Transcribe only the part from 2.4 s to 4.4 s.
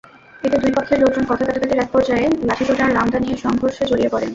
লাঠিসোঁটা, রামদা নিয়ে সংঘর্ষ জড়িয়ে পড়েন।